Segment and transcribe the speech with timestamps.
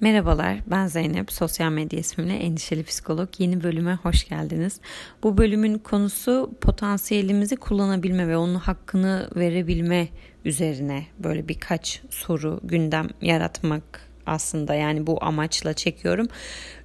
[0.00, 1.32] Merhabalar, ben Zeynep.
[1.32, 3.28] Sosyal medya ismimle Endişeli Psikolog.
[3.38, 4.80] Yeni bölüme hoş geldiniz.
[5.22, 10.08] Bu bölümün konusu potansiyelimizi kullanabilme ve onun hakkını verebilme
[10.44, 16.28] üzerine böyle birkaç soru, gündem yaratmak aslında yani bu amaçla çekiyorum.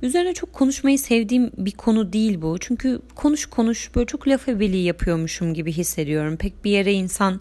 [0.01, 2.57] Üzerine çok konuşmayı sevdiğim bir konu değil bu.
[2.59, 6.37] Çünkü konuş konuş böyle çok laf ebeliği yapıyormuşum gibi hissediyorum.
[6.37, 7.39] Pek bir yere insan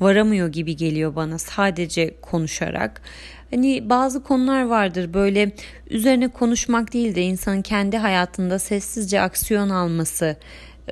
[0.00, 3.02] varamıyor gibi geliyor bana sadece konuşarak.
[3.50, 5.52] Hani bazı konular vardır böyle
[5.90, 10.36] üzerine konuşmak değil de insanın kendi hayatında sessizce aksiyon alması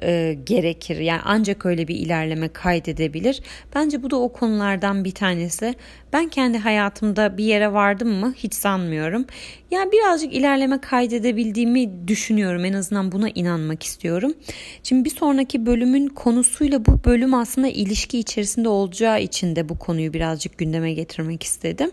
[0.03, 0.97] e, gerekir.
[0.97, 3.43] Yani ancak öyle bir ilerleme kaydedebilir.
[3.75, 5.75] Bence bu da o konulardan bir tanesi.
[6.13, 9.25] Ben kendi hayatımda bir yere vardım mı hiç sanmıyorum.
[9.71, 12.65] Yani birazcık ilerleme kaydedebildiğimi düşünüyorum.
[12.65, 14.35] En azından buna inanmak istiyorum.
[14.83, 20.13] Şimdi bir sonraki bölümün konusuyla bu bölüm aslında ilişki içerisinde olacağı için de bu konuyu
[20.13, 21.91] birazcık gündeme getirmek istedim.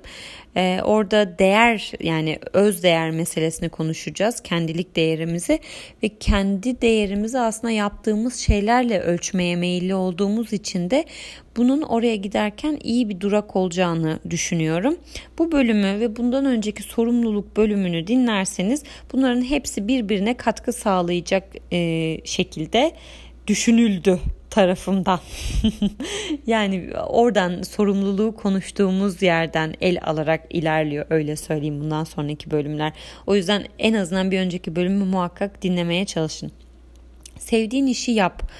[0.57, 4.39] Ee, orada değer yani öz değer meselesini konuşacağız.
[4.43, 5.59] Kendilik değerimizi
[6.03, 11.05] ve kendi değerimizi aslında yaptığımız şeylerle ölçmeye meyilli olduğumuz için de
[11.57, 14.97] bunun oraya giderken iyi bir durak olacağını düşünüyorum.
[15.37, 18.83] Bu bölümü ve bundan önceki sorumluluk bölümünü dinlerseniz
[19.13, 22.91] bunların hepsi birbirine katkı sağlayacak e, şekilde
[23.47, 24.19] düşünüldü
[24.55, 25.19] tarafımdan.
[26.47, 32.93] yani oradan sorumluluğu konuştuğumuz yerden el alarak ilerliyor öyle söyleyeyim bundan sonraki bölümler.
[33.27, 36.51] O yüzden en azından bir önceki bölümü muhakkak dinlemeye çalışın.
[37.37, 38.51] Sevdiğin işi yap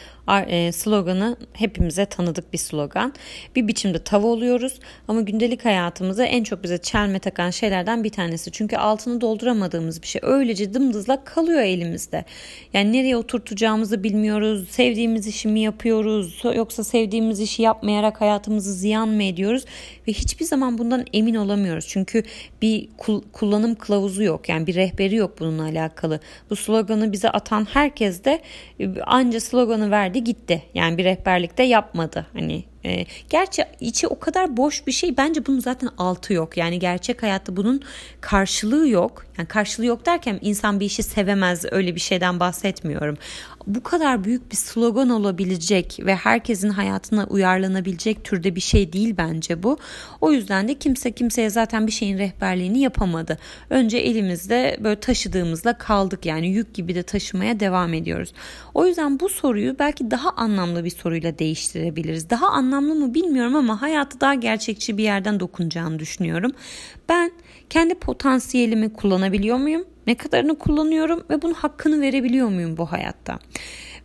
[0.72, 3.14] sloganı hepimize tanıdık bir slogan.
[3.56, 8.52] Bir biçimde tav oluyoruz ama gündelik hayatımıza en çok bize çelme takan şeylerden bir tanesi.
[8.52, 12.26] Çünkü altını dolduramadığımız bir şey öylece dımdızlak kalıyor elimizde.
[12.74, 14.70] Yani nereye oturtacağımızı bilmiyoruz.
[14.70, 19.66] Sevdiğimiz işi mi yapıyoruz yoksa sevdiğimiz işi yapmayarak hayatımızı ziyan mı ediyoruz?
[20.08, 21.86] Ve hiçbir zaman bundan emin olamıyoruz.
[21.88, 22.24] Çünkü
[22.62, 22.90] bir
[23.34, 24.50] kullanım kılavuzu yok.
[24.50, 26.20] Yani bir rehberi yok bununla alakalı.
[26.50, 28.42] Bu sloganı bize atan herkes de
[28.80, 30.64] e, anca sloganı verdi verdi gitti.
[30.74, 32.26] Yani bir rehberlikte yapmadı.
[32.34, 35.18] Hani e, gerçi içi o kadar boş bir şey.
[35.18, 36.58] Bence bunun zaten altı yok.
[36.58, 37.82] Yani gerçek hayatta bunun
[38.22, 39.26] karşılığı yok.
[39.38, 43.18] Yani karşılığı yok derken insan bir işi sevemez öyle bir şeyden bahsetmiyorum
[43.68, 49.64] bu kadar büyük bir slogan olabilecek ve herkesin hayatına uyarlanabilecek türde bir şey değil bence
[49.64, 49.78] bu.
[50.22, 53.38] O yüzden de kimse kimseye zaten bir şeyin rehberliğini yapamadı.
[53.70, 58.34] Önce elimizde böyle taşıdığımızla kaldık yani yük gibi de taşımaya devam ediyoruz.
[58.74, 62.30] O yüzden bu soruyu belki daha anlamlı bir soruyla değiştirebiliriz.
[62.30, 66.52] Daha anlamlı mı bilmiyorum ama hayatı daha gerçekçi bir yerden dokunacağını düşünüyorum.
[67.10, 67.32] Ben
[67.70, 69.86] kendi potansiyelimi kullanabiliyor muyum?
[70.08, 73.40] Ne kadarını kullanıyorum ve bunun hakkını verebiliyor muyum bu hayatta?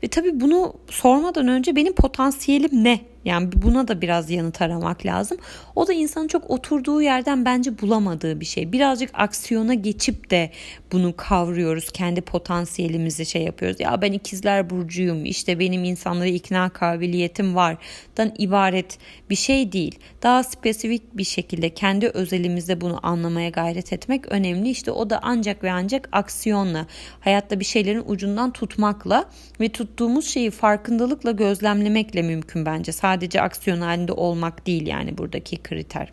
[0.03, 3.01] Ve tabii bunu sormadan önce benim potansiyelim ne?
[3.25, 5.39] Yani buna da biraz yanıt aramak lazım.
[5.77, 8.73] O da insanın çok oturduğu yerden bence bulamadığı bir şey.
[8.73, 10.51] Birazcık aksiyona geçip de
[10.93, 11.91] bunu kavruyoruz.
[11.93, 13.81] Kendi potansiyelimizi şey yapıyoruz.
[13.81, 15.25] Ya ben ikizler burcuyum.
[15.25, 17.77] İşte benim insanları ikna kabiliyetim var.
[18.17, 18.99] Dan ibaret
[19.31, 19.99] bir şey değil.
[20.23, 24.71] Daha spesifik bir şekilde kendi özelimizde bunu anlamaya gayret etmek önemli.
[24.71, 26.87] İşte o da ancak ve ancak aksiyonla,
[27.21, 29.25] hayatta bir şeylerin ucundan tutmakla
[29.61, 32.93] ve tuttuğumuz şeyi farkındalıkla gözlemlemekle mümkün bence.
[32.93, 36.13] Sadece sadece aksiyon halinde olmak değil yani buradaki kriter.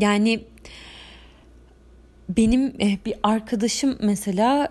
[0.00, 0.40] yani
[2.28, 4.68] benim eh, bir arkadaşım mesela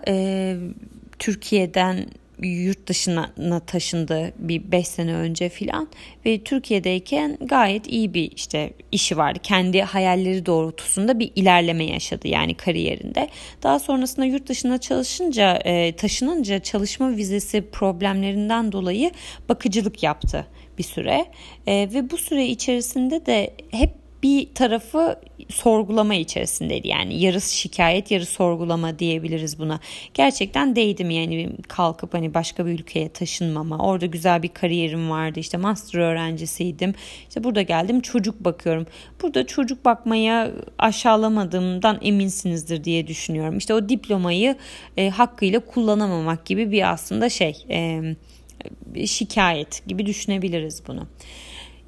[1.18, 2.06] Türkiye'den
[2.42, 5.88] yurt dışına taşındı bir 5 sene önce filan
[6.26, 9.38] ve Türkiye'deyken gayet iyi bir işte işi vardı.
[9.42, 13.28] Kendi hayalleri doğrultusunda bir ilerleme yaşadı yani kariyerinde.
[13.62, 19.10] Daha sonrasında yurt dışına çalışınca e, taşınınca çalışma vizesi problemlerinden dolayı
[19.48, 20.46] bakıcılık yaptı
[20.78, 21.26] bir süre
[21.66, 23.90] e, ve bu süre içerisinde de hep
[24.22, 26.88] bir tarafı sorgulama içerisindeydi.
[26.88, 29.80] Yani yarısı şikayet, yarı sorgulama diyebiliriz buna.
[30.14, 33.78] Gerçekten değdim yani kalkıp hani başka bir ülkeye taşınmama.
[33.78, 35.40] Orada güzel bir kariyerim vardı.
[35.40, 36.94] İşte master öğrencisiydim.
[37.28, 38.86] İşte burada geldim çocuk bakıyorum.
[39.22, 43.58] Burada çocuk bakmaya aşağılamadığımdan eminsinizdir diye düşünüyorum.
[43.58, 44.56] İşte o diplomayı
[44.96, 48.02] e, hakkıyla kullanamamak gibi bir aslında şey e,
[49.06, 51.06] şikayet gibi düşünebiliriz bunu.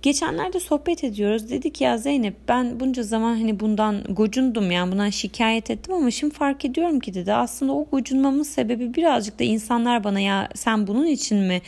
[0.03, 1.51] Geçenlerde sohbet ediyoruz.
[1.51, 6.35] Dedik ya Zeynep ben bunca zaman hani bundan gocundum yani bundan şikayet ettim ama şimdi
[6.35, 11.07] fark ediyorum ki dedi aslında o gocunmamın sebebi birazcık da insanlar bana ya sen bunun
[11.07, 11.63] için mi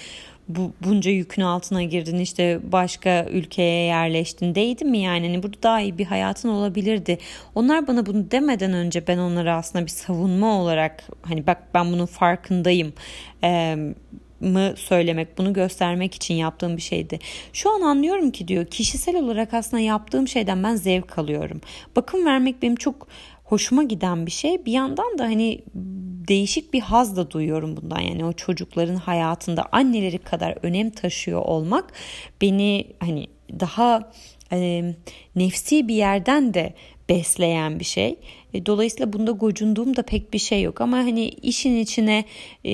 [0.48, 5.80] bu bunca yükün altına girdin işte başka ülkeye yerleştin değdi mi yani hani burada daha
[5.80, 7.18] iyi bir hayatın olabilirdi.
[7.54, 12.06] Onlar bana bunu demeden önce ben onlara aslında bir savunma olarak hani bak ben bunun
[12.06, 12.92] farkındayım.
[13.44, 13.76] Ee,
[14.40, 17.18] mı söylemek, bunu göstermek için yaptığım bir şeydi.
[17.52, 21.60] Şu an anlıyorum ki diyor kişisel olarak aslında yaptığım şeyden ben zevk alıyorum.
[21.96, 23.08] Bakım vermek benim çok
[23.44, 24.66] hoşuma giden bir şey.
[24.66, 25.60] Bir yandan da hani
[26.28, 28.00] değişik bir haz da duyuyorum bundan.
[28.00, 31.92] Yani o çocukların hayatında anneleri kadar önem taşıyor olmak
[32.40, 33.26] beni hani
[33.60, 34.12] daha
[34.52, 34.94] e,
[35.36, 36.74] nefsi bir yerden de
[37.08, 38.16] besleyen bir şey.
[38.54, 42.24] E, dolayısıyla bunda gocunduğum da pek bir şey yok ama hani işin içine
[42.66, 42.72] e,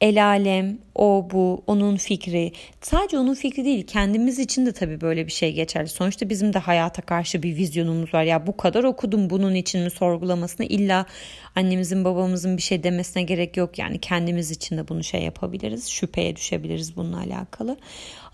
[0.00, 2.52] el alem, o bu, onun fikri.
[2.80, 5.88] Sadece onun fikri değil kendimiz için de tabii böyle bir şey geçerli.
[5.88, 8.22] Sonuçta bizim de hayata karşı bir vizyonumuz var.
[8.22, 11.06] Ya bu kadar okudum bunun için mi sorgulamasına illa
[11.54, 13.78] annemizin babamızın bir şey demesine gerek yok.
[13.78, 15.88] Yani kendimiz için de bunu şey yapabiliriz.
[15.88, 17.76] Şüpheye düşebiliriz bununla alakalı.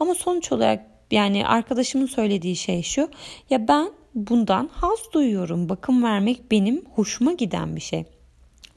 [0.00, 3.10] Ama sonuç olarak yani arkadaşımın söylediği şey şu.
[3.50, 5.68] Ya ben bundan haz duyuyorum.
[5.68, 8.04] Bakım vermek benim hoşuma giden bir şey.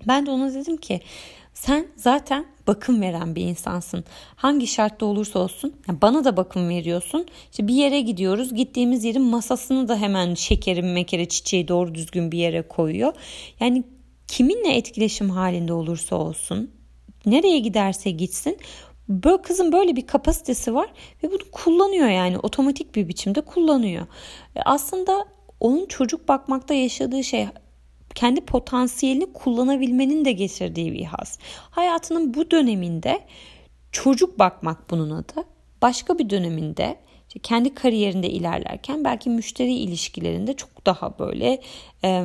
[0.08, 1.02] Ben de ona dedim ki
[1.56, 4.04] sen zaten bakım veren bir insansın.
[4.36, 7.26] Hangi şartta olursa olsun yani bana da bakım veriyorsun.
[7.52, 8.54] İşte bir yere gidiyoruz.
[8.54, 13.14] Gittiğimiz yerin masasını da hemen şekeri, mekere, çiçeği doğru düzgün bir yere koyuyor.
[13.60, 13.84] Yani
[14.28, 16.72] kiminle etkileşim halinde olursa olsun,
[17.26, 18.58] nereye giderse gitsin
[19.10, 20.90] Böyle kızın böyle bir kapasitesi var
[21.24, 24.08] ve bunu kullanıyor yani otomatik bir biçimde kullanıyor.
[24.66, 25.26] Aslında
[25.60, 27.48] onun çocuk bakmakta yaşadığı şey
[28.16, 31.40] kendi potansiyelini kullanabilmenin de getirdiği bir haz.
[31.72, 33.20] Hayatının bu döneminde
[33.92, 35.44] çocuk bakmak bunun adı.
[35.82, 36.98] Başka bir döneminde
[37.28, 41.62] işte kendi kariyerinde ilerlerken belki müşteri ilişkilerinde çok daha böyle
[42.04, 42.24] e,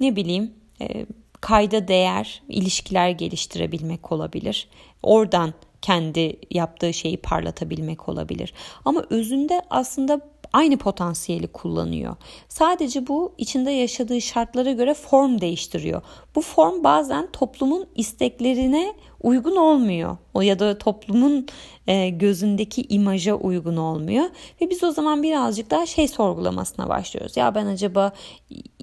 [0.00, 1.06] ne bileyim e,
[1.40, 4.68] kayda değer ilişkiler geliştirebilmek olabilir.
[5.02, 8.54] Oradan kendi yaptığı şeyi parlatabilmek olabilir.
[8.84, 10.20] Ama özünde aslında
[10.52, 12.16] aynı potansiyeli kullanıyor.
[12.48, 16.02] Sadece bu içinde yaşadığı şartlara göre form değiştiriyor.
[16.34, 20.16] Bu form bazen toplumun isteklerine uygun olmuyor.
[20.34, 21.46] O ya da toplumun
[21.86, 24.24] e, gözündeki imaja uygun olmuyor
[24.60, 27.36] ve biz o zaman birazcık daha şey sorgulamasına başlıyoruz.
[27.36, 28.12] Ya ben acaba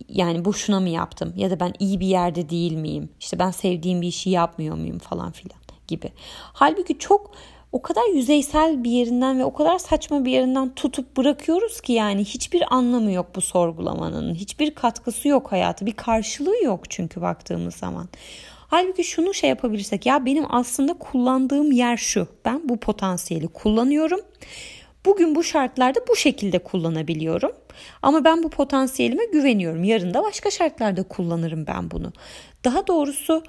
[0.09, 3.09] yani boşuna mı yaptım ya da ben iyi bir yerde değil miyim?
[3.19, 6.12] İşte ben sevdiğim bir işi yapmıyor muyum falan filan gibi.
[6.53, 7.31] Halbuki çok
[7.75, 12.25] o kadar yüzeysel bir yerinden ve o kadar saçma bir yerinden tutup bırakıyoruz ki yani
[12.25, 14.36] hiçbir anlamı yok bu sorgulamanın.
[14.36, 15.86] Hiçbir katkısı yok hayatı.
[15.86, 18.10] Bir karşılığı yok çünkü baktığımız zaman.
[18.68, 22.27] Halbuki şunu şey yapabilirsek ya benim aslında kullandığım yer şu.
[22.45, 24.19] Ben bu potansiyeli kullanıyorum.
[25.06, 27.51] Bugün bu şartlarda bu şekilde kullanabiliyorum.
[28.01, 29.83] Ama ben bu potansiyelime güveniyorum.
[29.83, 32.13] Yarın da başka şartlarda kullanırım ben bunu.
[32.63, 33.44] Daha doğrusu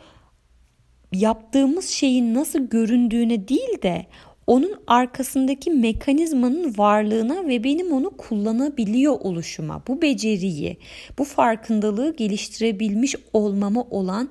[1.12, 4.06] yaptığımız şeyin nasıl göründüğüne değil de
[4.46, 10.76] onun arkasındaki mekanizmanın varlığına ve benim onu kullanabiliyor oluşuma, bu beceriyi,
[11.18, 14.30] bu farkındalığı geliştirebilmiş olmama olan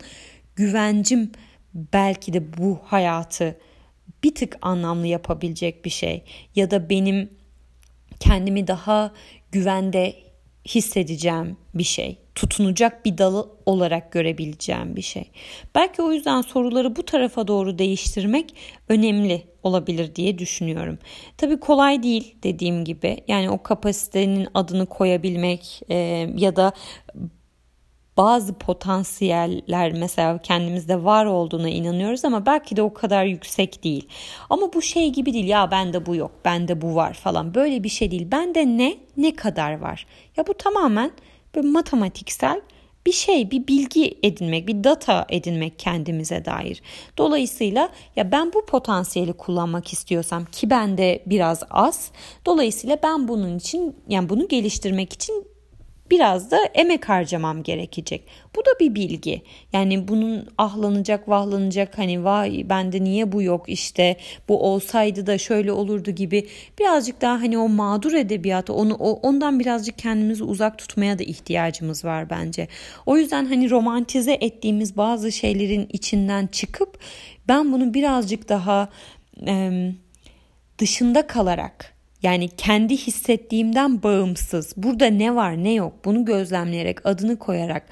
[0.55, 1.31] güvencim
[1.73, 3.57] belki de bu hayatı
[4.23, 6.23] bir tık anlamlı yapabilecek bir şey
[6.55, 7.29] ya da benim
[8.19, 9.13] kendimi daha
[9.51, 10.13] güvende
[10.67, 12.24] hissedeceğim bir şey.
[12.35, 15.31] Tutunacak bir dalı olarak görebileceğim bir şey.
[15.75, 18.55] Belki o yüzden soruları bu tarafa doğru değiştirmek
[18.89, 20.99] önemli olabilir diye düşünüyorum.
[21.37, 23.23] Tabii kolay değil dediğim gibi.
[23.27, 25.95] Yani o kapasitenin adını koyabilmek e,
[26.35, 26.73] ya da
[28.17, 34.07] bazı potansiyeller mesela kendimizde var olduğuna inanıyoruz ama belki de o kadar yüksek değil.
[34.49, 37.89] Ama bu şey gibi değil ya bende bu yok, bende bu var falan böyle bir
[37.89, 38.27] şey değil.
[38.31, 40.05] Bende ne, ne kadar var?
[40.37, 41.11] Ya bu tamamen
[41.55, 42.61] böyle matematiksel
[43.05, 46.81] bir şey, bir bilgi edinmek, bir data edinmek kendimize dair.
[47.17, 52.11] Dolayısıyla ya ben bu potansiyeli kullanmak istiyorsam ki bende biraz az.
[52.45, 55.54] Dolayısıyla ben bunun için yani bunu geliştirmek için
[56.11, 58.27] biraz da emek harcamam gerekecek.
[58.55, 59.41] Bu da bir bilgi.
[59.73, 64.17] Yani bunun ahlanacak, vahlanacak hani vay bende niye bu yok işte
[64.49, 66.47] bu olsaydı da şöyle olurdu gibi
[66.79, 72.29] birazcık daha hani o mağdur edebiyatı onu ondan birazcık kendimizi uzak tutmaya da ihtiyacımız var
[72.29, 72.67] bence.
[73.05, 76.99] O yüzden hani romantize ettiğimiz bazı şeylerin içinden çıkıp
[77.47, 78.89] ben bunu birazcık daha
[79.47, 79.71] e,
[80.77, 81.94] dışında kalarak
[82.25, 84.73] yani kendi hissettiğimden bağımsız.
[84.77, 87.85] Burada ne var ne yok bunu gözlemleyerek adını koyarak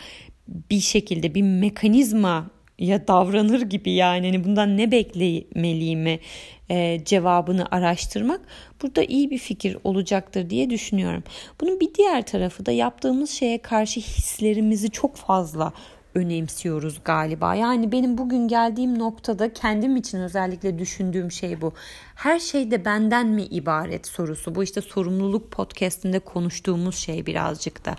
[0.48, 2.50] bir şekilde bir mekanizma
[2.80, 6.20] ya davranır gibi yani hani bundan ne beklemeliyimi
[6.70, 8.42] e, cevabını araştırmak
[8.82, 11.24] burada iyi bir fikir olacaktır diye düşünüyorum.
[11.62, 15.74] Bunun bir diğer tarafı da yaptığımız şeye karşı hislerimizi çok fazla
[16.16, 17.56] önemsiyoruz galiba.
[17.56, 21.74] Yani benim bugün geldiğim noktada kendim için özellikle düşündüğüm şey bu.
[22.16, 24.56] Her şey de benden mi ibaret sorusu.
[24.56, 27.96] Bu işte sorumluluk podcastinde konuştuğumuz şey birazcık da.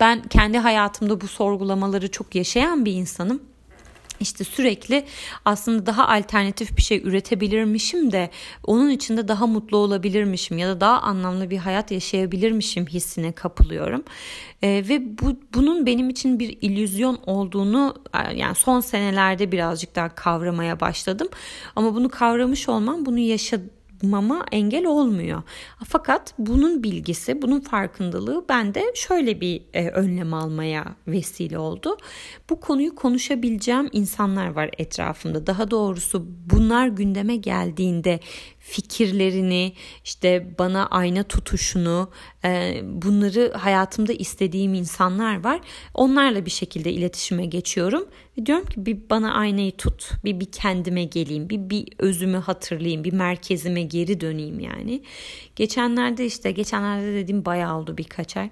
[0.00, 3.51] Ben kendi hayatımda bu sorgulamaları çok yaşayan bir insanım.
[4.22, 5.04] İşte sürekli
[5.44, 8.30] aslında daha alternatif bir şey üretebilirmişim de
[8.64, 14.04] onun içinde daha mutlu olabilirmişim ya da daha anlamlı bir hayat yaşayabilirmişim hissine kapılıyorum.
[14.62, 20.14] Ee, ve bu bunun benim için bir illüzyon olduğunu e, yani son senelerde birazcık daha
[20.14, 21.28] kavramaya başladım.
[21.76, 23.70] Ama bunu kavramış olmam bunu yaşadım
[24.02, 25.42] yapmama engel olmuyor.
[25.84, 31.96] Fakat bunun bilgisi, bunun farkındalığı bende şöyle bir e, önlem almaya vesile oldu.
[32.50, 35.46] Bu konuyu konuşabileceğim insanlar var etrafımda.
[35.46, 38.20] Daha doğrusu bunlar gündeme geldiğinde
[38.72, 39.72] fikirlerini,
[40.04, 42.10] işte bana ayna tutuşunu,
[42.44, 45.60] e, bunları hayatımda istediğim insanlar var.
[45.94, 48.08] Onlarla bir şekilde iletişime geçiyorum.
[48.38, 53.04] Ve diyorum ki bir bana aynayı tut, bir, bir kendime geleyim, bir, bir özümü hatırlayayım,
[53.04, 55.02] bir merkezime geri döneyim yani.
[55.56, 58.50] Geçenlerde işte, geçenlerde dediğim bayağı oldu birkaç ay.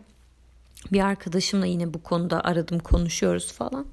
[0.93, 3.87] Bir arkadaşımla yine bu konuda aradım konuşuyoruz falan.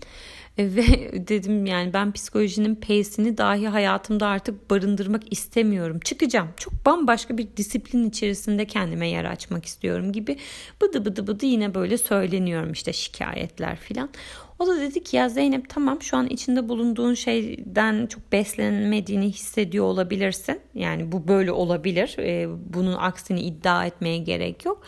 [0.58, 6.00] E, ve dedim yani ben psikolojinin P'sini dahi hayatımda artık barındırmak istemiyorum.
[6.00, 6.50] Çıkacağım.
[6.58, 10.38] Çok bambaşka bir disiplin içerisinde kendime yer açmak istiyorum gibi
[10.82, 14.10] bıdı bıdı bıdı yine böyle söyleniyorum işte şikayetler filan.
[14.60, 19.86] O da dedi ki ya Zeynep tamam şu an içinde bulunduğun şeyden çok beslenmediğini hissediyor
[19.86, 20.60] olabilirsin.
[20.76, 22.16] Yani bu böyle olabilir.
[22.20, 24.82] Ee, bunun aksini iddia etmeye gerek yok.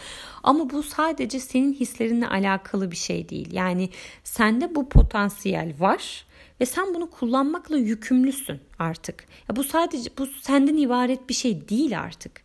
[0.43, 3.53] Ama bu sadece senin hislerinle alakalı bir şey değil.
[3.53, 3.89] Yani
[4.23, 6.25] sende bu potansiyel var
[6.61, 9.25] ve sen bunu kullanmakla yükümlüsün artık.
[9.49, 12.41] Ya bu sadece bu senden ibaret bir şey değil artık.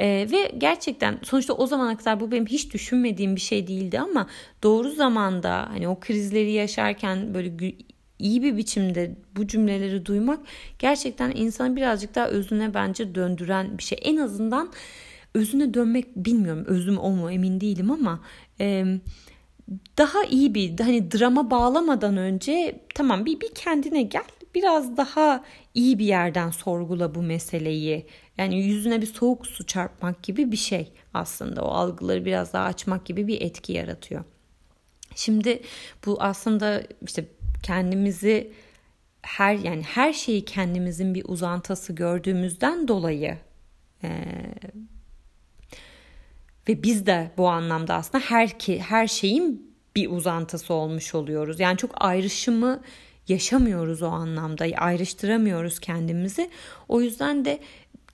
[0.00, 4.26] Ee, ve gerçekten sonuçta o zamana kadar bu benim hiç düşünmediğim bir şey değildi ama
[4.62, 7.74] doğru zamanda hani o krizleri yaşarken böyle
[8.18, 10.40] iyi bir biçimde bu cümleleri duymak
[10.78, 13.98] gerçekten insanı birazcık daha özüne bence döndüren bir şey.
[14.02, 14.72] En azından
[15.34, 18.20] özüne dönmek bilmiyorum özüm o mu emin değilim ama
[18.60, 18.84] e,
[19.98, 25.98] daha iyi bir hani drama bağlamadan önce tamam bir, bir kendine gel biraz daha iyi
[25.98, 28.06] bir yerden sorgula bu meseleyi.
[28.38, 31.64] Yani yüzüne bir soğuk su çarpmak gibi bir şey aslında.
[31.64, 34.24] O algıları biraz daha açmak gibi bir etki yaratıyor.
[35.14, 35.62] Şimdi
[36.06, 37.24] bu aslında işte
[37.62, 38.52] kendimizi
[39.22, 43.38] her yani her şeyi kendimizin bir uzantısı gördüğümüzden dolayı
[44.02, 44.10] e,
[46.68, 51.60] ve biz de bu anlamda aslında her ki her şeyin bir uzantısı olmuş oluyoruz.
[51.60, 52.82] Yani çok ayrışımı
[53.30, 54.64] yaşamıyoruz o anlamda.
[54.76, 56.50] Ayrıştıramıyoruz kendimizi.
[56.88, 57.60] O yüzden de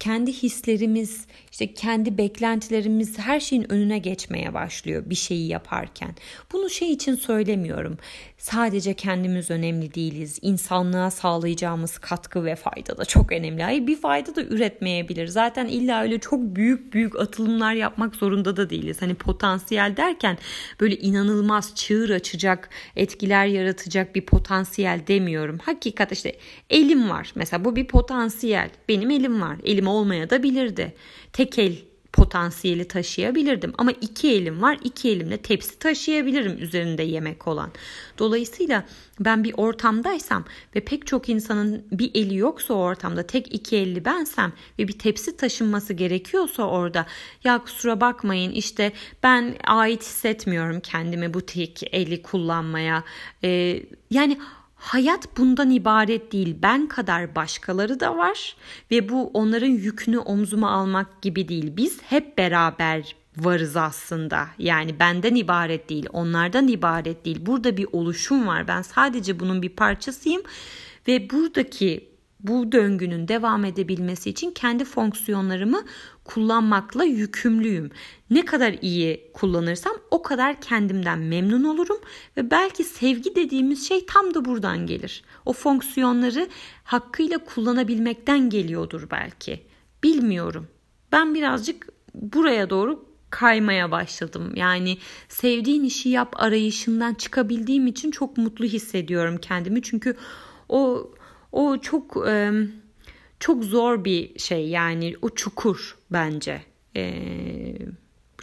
[0.00, 6.14] kendi hislerimiz, işte kendi beklentilerimiz her şeyin önüne geçmeye başlıyor bir şeyi yaparken.
[6.52, 7.98] Bunu şey için söylemiyorum.
[8.38, 10.38] Sadece kendimiz önemli değiliz.
[10.42, 13.62] İnsanlığa sağlayacağımız katkı ve fayda da çok önemli.
[13.62, 15.26] Hayır bir fayda da üretmeyebilir.
[15.26, 19.02] Zaten illa öyle çok büyük büyük atılımlar yapmak zorunda da değiliz.
[19.02, 20.38] Hani potansiyel derken
[20.80, 25.58] böyle inanılmaz çığır açacak, etkiler yaratacak bir potansiyel demiyorum.
[25.58, 26.36] Hakikat işte
[26.70, 27.32] elim var.
[27.34, 28.70] Mesela bu bir potansiyel.
[28.88, 29.56] Benim elim var.
[29.64, 30.94] Elim olmaya da bilirdi.
[31.32, 31.76] Tek el
[32.16, 33.72] potansiyeli taşıyabilirdim.
[33.78, 34.78] Ama iki elim var.
[34.84, 37.70] iki elimle tepsi taşıyabilirim üzerinde yemek olan.
[38.18, 38.84] Dolayısıyla
[39.20, 44.04] ben bir ortamdaysam ve pek çok insanın bir eli yoksa o ortamda tek iki elli
[44.04, 47.06] bensem ve bir tepsi taşınması gerekiyorsa orada
[47.44, 53.04] ya kusura bakmayın işte ben ait hissetmiyorum kendimi bu tek eli kullanmaya.
[53.44, 54.38] Ee, yani
[54.86, 56.56] Hayat bundan ibaret değil.
[56.62, 58.56] Ben kadar başkaları da var
[58.90, 61.76] ve bu onların yükünü omzuma almak gibi değil.
[61.76, 64.46] Biz hep beraber varız aslında.
[64.58, 67.46] Yani benden ibaret değil, onlardan ibaret değil.
[67.46, 68.68] Burada bir oluşum var.
[68.68, 70.42] Ben sadece bunun bir parçasıyım
[71.08, 72.15] ve buradaki
[72.46, 75.84] bu döngünün devam edebilmesi için kendi fonksiyonlarımı
[76.24, 77.90] kullanmakla yükümlüyüm.
[78.30, 81.98] Ne kadar iyi kullanırsam o kadar kendimden memnun olurum
[82.36, 85.22] ve belki sevgi dediğimiz şey tam da buradan gelir.
[85.44, 86.48] O fonksiyonları
[86.84, 89.60] hakkıyla kullanabilmekten geliyordur belki.
[90.02, 90.68] Bilmiyorum.
[91.12, 94.52] Ben birazcık buraya doğru kaymaya başladım.
[94.54, 94.98] Yani
[95.28, 99.82] sevdiğin işi yap arayışından çıkabildiğim için çok mutlu hissediyorum kendimi.
[99.82, 100.16] Çünkü
[100.68, 101.10] o
[101.56, 102.26] o çok
[103.40, 106.62] çok zor bir şey yani o çukur bence.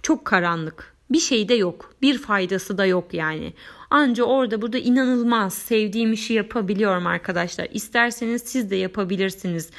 [0.01, 0.93] Çok karanlık.
[1.11, 1.93] Bir şey de yok.
[2.01, 3.53] Bir faydası da yok yani.
[3.89, 7.67] Anca orada burada inanılmaz sevdiğim işi yapabiliyorum arkadaşlar.
[7.73, 9.69] İsterseniz siz de yapabilirsiniz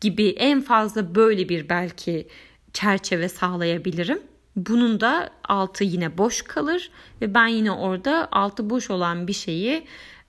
[0.00, 2.28] gibi en fazla böyle bir belki
[2.72, 4.20] çerçeve sağlayabilirim.
[4.56, 9.84] Bunun da altı yine boş kalır ve ben yine orada altı boş olan bir şeyi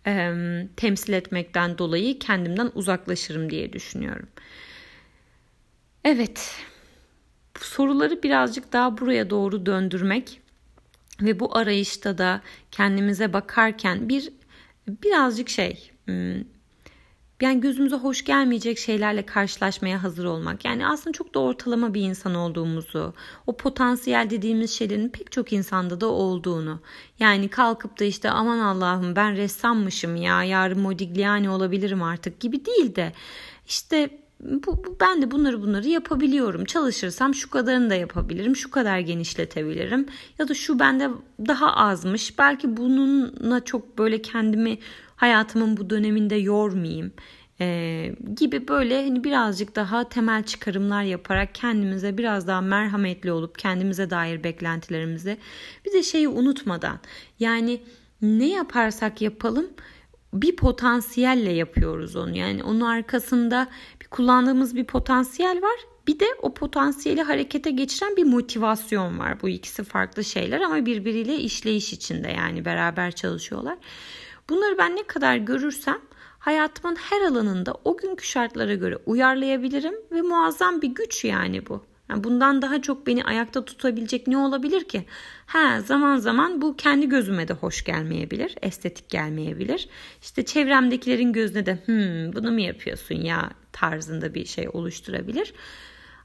[0.08, 0.34] e,
[0.78, 4.28] temsil etmekten dolayı kendimden uzaklaşırım diye düşünüyorum.
[6.04, 6.56] Evet,
[7.60, 10.42] soruları birazcık daha buraya doğru döndürmek
[11.22, 12.42] ve bu arayışta da
[12.72, 14.30] kendimize bakarken bir
[14.88, 15.92] birazcık şey
[17.44, 20.66] yani gözümüze hoş gelmeyecek şeylerle karşılaşmaya hazır olmak.
[20.66, 23.14] Yani aslında çok da ortalama bir insan olduğumuzu,
[23.48, 26.80] o potansiyel dediğimiz şeylerin pek çok insanda da olduğunu.
[27.20, 32.96] Yani kalkıp da işte aman Allah'ım ben ressammışım ya yarın Modigliani olabilirim artık gibi değil
[32.96, 33.14] de
[33.68, 36.66] işte bu, bu, ben de bunları bunları yapabiliyorum.
[36.66, 38.56] Çalışırsam şu kadarını da yapabilirim.
[38.56, 40.06] Şu kadar genişletebilirim.
[40.40, 41.10] Ya da şu bende
[41.48, 42.40] daha azmış.
[42.40, 44.78] Belki bununla çok böyle kendimi
[45.16, 47.12] hayatımın bu döneminde yormayayım.
[47.62, 54.10] Ee, gibi böyle hani birazcık daha temel çıkarımlar yaparak kendimize biraz daha merhametli olup kendimize
[54.10, 55.38] dair beklentilerimizi
[55.86, 57.00] bir de şeyi unutmadan
[57.40, 57.82] yani
[58.22, 59.68] ne yaparsak yapalım
[60.34, 62.38] bir potansiyelle yapıyoruz onu.
[62.38, 63.68] Yani onun arkasında
[64.14, 65.80] kullandığımız bir potansiyel var.
[66.08, 69.42] Bir de o potansiyeli harekete geçiren bir motivasyon var.
[69.42, 73.78] Bu ikisi farklı şeyler ama birbiriyle işleyiş içinde yani beraber çalışıyorlar.
[74.50, 75.98] Bunları ben ne kadar görürsem
[76.40, 81.93] hayatımın her alanında o günkü şartlara göre uyarlayabilirim ve muazzam bir güç yani bu.
[82.10, 85.06] Bundan daha çok beni ayakta tutabilecek ne olabilir ki?
[85.46, 89.90] Ha zaman zaman bu kendi gözüme de hoş gelmeyebilir, estetik gelmeyebilir.
[90.22, 95.54] İşte çevremdekilerin gözüne de hmm, bunu mu yapıyorsun ya tarzında bir şey oluşturabilir.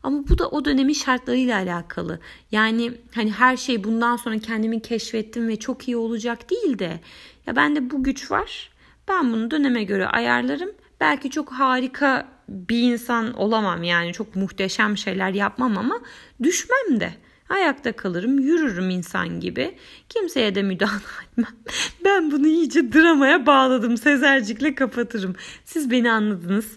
[0.03, 2.21] Ama bu da o dönemin şartlarıyla alakalı.
[2.53, 7.01] Yani hani her şey bundan sonra kendimi keşfettim ve çok iyi olacak değil de
[7.47, 8.71] ya bende bu güç var.
[9.09, 10.71] Ben bunu döneme göre ayarlarım.
[11.01, 16.01] Belki çok harika bir insan olamam yani çok muhteşem şeyler yapmam ama
[16.43, 17.13] düşmem de.
[17.49, 19.75] Ayakta kalırım, yürürüm insan gibi.
[20.09, 21.03] Kimseye de müdahale
[21.33, 21.57] etmem.
[22.05, 23.97] Ben bunu iyice dramaya bağladım.
[23.97, 25.35] Sezercikle kapatırım.
[25.65, 26.77] Siz beni anladınız.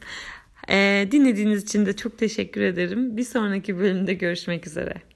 [0.69, 3.17] Ee, dinlediğiniz için de çok teşekkür ederim.
[3.17, 5.10] Bir sonraki bölümde görüşmek üzere.